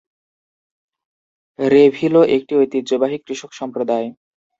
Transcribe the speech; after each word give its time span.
রেভিলো 1.59 2.21
একটি 2.35 2.53
ঐতিহ্যবাহী 2.55 3.17
কৃষক 3.25 3.51
সম্প্রদায়। 3.53 4.07